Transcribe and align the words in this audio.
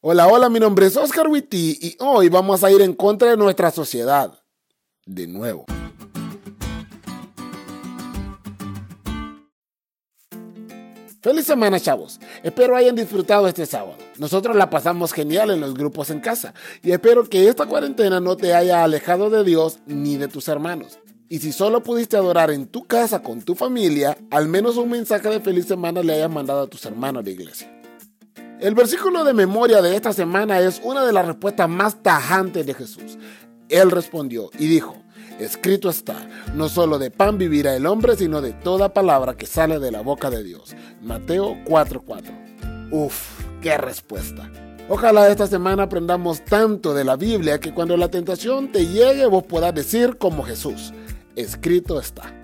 Hola, 0.00 0.28
hola, 0.28 0.48
mi 0.48 0.60
nombre 0.60 0.86
es 0.86 0.96
Oscar 0.96 1.26
Witty 1.26 1.76
y 1.82 1.96
hoy 1.98 2.28
vamos 2.28 2.62
a 2.62 2.70
ir 2.70 2.80
en 2.82 2.94
contra 2.94 3.30
de 3.30 3.36
nuestra 3.36 3.72
sociedad. 3.72 4.32
De 5.04 5.26
nuevo. 5.26 5.66
Feliz 11.20 11.46
semana, 11.46 11.80
chavos. 11.80 12.20
Espero 12.44 12.76
hayan 12.76 12.94
disfrutado 12.94 13.48
este 13.48 13.66
sábado. 13.66 13.96
Nosotros 14.18 14.54
la 14.54 14.70
pasamos 14.70 15.12
genial 15.12 15.50
en 15.50 15.60
los 15.60 15.74
grupos 15.74 16.10
en 16.10 16.20
casa 16.20 16.54
y 16.80 16.92
espero 16.92 17.28
que 17.28 17.48
esta 17.48 17.66
cuarentena 17.66 18.20
no 18.20 18.36
te 18.36 18.54
haya 18.54 18.84
alejado 18.84 19.30
de 19.30 19.42
Dios 19.42 19.80
ni 19.86 20.16
de 20.16 20.28
tus 20.28 20.46
hermanos. 20.46 21.00
Y 21.28 21.40
si 21.40 21.50
solo 21.50 21.82
pudiste 21.82 22.16
adorar 22.16 22.52
en 22.52 22.68
tu 22.68 22.86
casa 22.86 23.20
con 23.20 23.42
tu 23.42 23.56
familia, 23.56 24.16
al 24.30 24.46
menos 24.46 24.76
un 24.76 24.90
mensaje 24.90 25.28
de 25.28 25.40
feliz 25.40 25.66
semana 25.66 26.04
le 26.04 26.14
hayas 26.14 26.30
mandado 26.30 26.62
a 26.62 26.68
tus 26.68 26.84
hermanos 26.84 27.24
de 27.24 27.32
iglesia. 27.32 27.77
El 28.60 28.74
versículo 28.74 29.22
de 29.22 29.34
memoria 29.34 29.80
de 29.80 29.94
esta 29.94 30.12
semana 30.12 30.58
es 30.58 30.80
una 30.82 31.06
de 31.06 31.12
las 31.12 31.26
respuestas 31.26 31.68
más 31.68 32.02
tajantes 32.02 32.66
de 32.66 32.74
Jesús. 32.74 33.16
Él 33.68 33.92
respondió 33.92 34.50
y 34.58 34.66
dijo, 34.66 34.96
escrito 35.38 35.88
está, 35.88 36.28
no 36.56 36.68
solo 36.68 36.98
de 36.98 37.12
pan 37.12 37.38
vivirá 37.38 37.76
el 37.76 37.86
hombre, 37.86 38.16
sino 38.16 38.40
de 38.40 38.52
toda 38.52 38.92
palabra 38.92 39.36
que 39.36 39.46
sale 39.46 39.78
de 39.78 39.92
la 39.92 40.00
boca 40.00 40.28
de 40.28 40.42
Dios. 40.42 40.74
Mateo 41.00 41.56
4:4. 41.66 42.90
Uf, 42.90 43.40
qué 43.62 43.78
respuesta. 43.78 44.50
Ojalá 44.88 45.28
esta 45.28 45.46
semana 45.46 45.84
aprendamos 45.84 46.44
tanto 46.44 46.94
de 46.94 47.04
la 47.04 47.14
Biblia 47.14 47.60
que 47.60 47.72
cuando 47.72 47.96
la 47.96 48.10
tentación 48.10 48.72
te 48.72 48.86
llegue 48.86 49.26
vos 49.26 49.44
puedas 49.44 49.72
decir 49.72 50.18
como 50.18 50.42
Jesús, 50.42 50.92
escrito 51.36 52.00
está. 52.00 52.34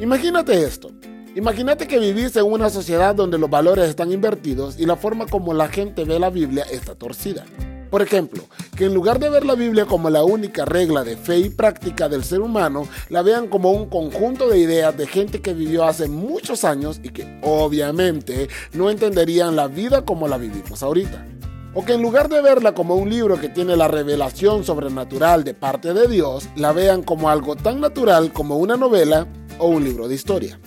Imagínate 0.00 0.62
esto. 0.64 0.90
Imagínate 1.38 1.86
que 1.86 2.00
vivís 2.00 2.34
en 2.34 2.46
una 2.46 2.68
sociedad 2.68 3.14
donde 3.14 3.38
los 3.38 3.48
valores 3.48 3.88
están 3.88 4.10
invertidos 4.10 4.76
y 4.76 4.86
la 4.86 4.96
forma 4.96 5.24
como 5.24 5.54
la 5.54 5.68
gente 5.68 6.02
ve 6.02 6.18
la 6.18 6.30
Biblia 6.30 6.66
está 6.68 6.96
torcida. 6.96 7.44
Por 7.92 8.02
ejemplo, 8.02 8.42
que 8.76 8.86
en 8.86 8.94
lugar 8.94 9.20
de 9.20 9.30
ver 9.30 9.46
la 9.46 9.54
Biblia 9.54 9.86
como 9.86 10.10
la 10.10 10.24
única 10.24 10.64
regla 10.64 11.04
de 11.04 11.16
fe 11.16 11.38
y 11.38 11.48
práctica 11.50 12.08
del 12.08 12.24
ser 12.24 12.40
humano, 12.40 12.88
la 13.08 13.22
vean 13.22 13.46
como 13.46 13.70
un 13.70 13.88
conjunto 13.88 14.48
de 14.48 14.58
ideas 14.58 14.96
de 14.96 15.06
gente 15.06 15.40
que 15.40 15.54
vivió 15.54 15.84
hace 15.84 16.08
muchos 16.08 16.64
años 16.64 16.98
y 17.04 17.10
que 17.10 17.38
obviamente 17.44 18.48
no 18.72 18.90
entenderían 18.90 19.54
la 19.54 19.68
vida 19.68 20.04
como 20.04 20.26
la 20.26 20.38
vivimos 20.38 20.82
ahorita. 20.82 21.24
O 21.72 21.84
que 21.84 21.92
en 21.92 22.02
lugar 22.02 22.28
de 22.28 22.42
verla 22.42 22.74
como 22.74 22.96
un 22.96 23.10
libro 23.10 23.40
que 23.40 23.48
tiene 23.48 23.76
la 23.76 23.86
revelación 23.86 24.64
sobrenatural 24.64 25.44
de 25.44 25.54
parte 25.54 25.94
de 25.94 26.08
Dios, 26.08 26.48
la 26.56 26.72
vean 26.72 27.04
como 27.04 27.30
algo 27.30 27.54
tan 27.54 27.80
natural 27.80 28.32
como 28.32 28.56
una 28.56 28.76
novela 28.76 29.28
o 29.60 29.68
un 29.68 29.84
libro 29.84 30.08
de 30.08 30.16
historia. 30.16 30.58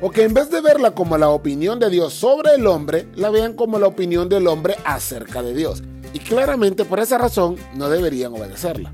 O 0.00 0.10
que 0.10 0.24
en 0.24 0.34
vez 0.34 0.50
de 0.50 0.60
verla 0.60 0.90
como 0.90 1.16
la 1.16 1.28
opinión 1.28 1.78
de 1.78 1.88
Dios 1.88 2.14
sobre 2.14 2.54
el 2.54 2.66
hombre, 2.66 3.06
la 3.14 3.30
vean 3.30 3.54
como 3.54 3.78
la 3.78 3.86
opinión 3.86 4.28
del 4.28 4.46
hombre 4.48 4.76
acerca 4.84 5.42
de 5.42 5.54
Dios. 5.54 5.82
Y 6.12 6.18
claramente 6.18 6.84
por 6.84 7.00
esa 7.00 7.16
razón 7.16 7.56
no 7.74 7.88
deberían 7.88 8.32
obedecerla. 8.34 8.92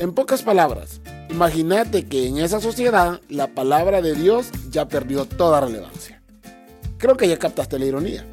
En 0.00 0.12
pocas 0.12 0.42
palabras, 0.42 1.00
imagínate 1.30 2.06
que 2.06 2.26
en 2.26 2.38
esa 2.38 2.60
sociedad 2.60 3.20
la 3.28 3.46
palabra 3.46 4.02
de 4.02 4.14
Dios 4.14 4.48
ya 4.70 4.88
perdió 4.88 5.24
toda 5.24 5.60
relevancia. 5.60 6.20
Creo 6.98 7.16
que 7.16 7.28
ya 7.28 7.38
captaste 7.38 7.78
la 7.78 7.86
ironía. 7.86 8.26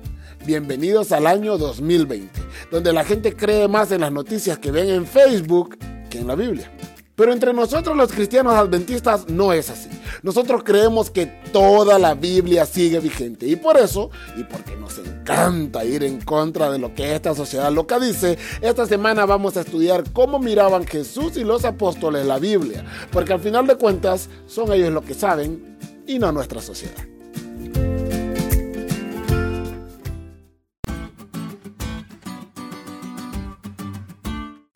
Bienvenidos 0.44 1.12
al 1.12 1.28
año 1.28 1.60
2020, 1.60 2.42
donde 2.72 2.94
la 2.94 3.04
gente 3.04 3.36
cree 3.36 3.68
más 3.68 3.92
en 3.92 4.02
las 4.02 4.12
noticias 4.12 4.58
que 4.58 4.72
ven 4.72 4.90
en 4.90 5.06
Facebook 5.06 5.78
que 6.10 6.18
en 6.18 6.28
la 6.28 6.34
Biblia. 6.34 6.72
Pero 7.16 7.32
entre 7.32 7.54
nosotros 7.54 7.96
los 7.96 8.12
cristianos 8.12 8.54
adventistas 8.54 9.30
no 9.30 9.54
es 9.54 9.70
así. 9.70 9.91
Nosotros 10.24 10.64
creemos 10.64 11.10
que 11.10 11.26
toda 11.26 12.00
la 12.00 12.14
Biblia 12.14 12.66
sigue 12.66 13.00
vigente 13.00 13.48
y 13.48 13.56
por 13.56 13.78
eso, 13.78 14.10
y 14.38 14.44
porque 14.44 14.76
nos 14.76 14.98
encanta 14.98 15.86
ir 15.86 16.04
en 16.04 16.22
contra 16.22 16.72
de 16.72 16.80
lo 16.80 16.94
que 16.94 17.16
esta 17.16 17.36
sociedad 17.36 17.72
loca 17.72 18.00
dice, 18.00 18.38
esta 18.62 18.86
semana 18.86 19.26
vamos 19.26 19.58
a 19.58 19.62
estudiar 19.62 20.04
cómo 20.12 20.40
miraban 20.40 20.86
Jesús 20.86 21.38
y 21.38 21.44
los 21.44 21.66
apóstoles 21.66 22.26
la 22.26 22.40
Biblia, 22.40 22.86
porque 23.12 23.34
al 23.34 23.40
final 23.40 23.68
de 23.68 23.76
cuentas 23.76 24.30
son 24.48 24.72
ellos 24.74 24.92
los 24.92 25.04
que 25.04 25.14
saben 25.14 25.78
y 26.08 26.20
no 26.20 26.32
nuestra 26.32 26.62
sociedad. 26.62 27.11